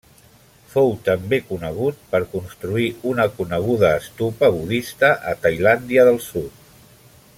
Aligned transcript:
Fou 0.75 0.87
també 1.09 1.37
conegut 1.49 1.99
per 2.15 2.21
construir 2.31 2.87
una 3.11 3.27
coneguda 3.41 3.93
stupa 4.07 4.51
budista 4.57 5.13
a 5.33 5.37
Tailàndia 5.45 6.07
del 6.09 6.19
sud. 6.31 6.67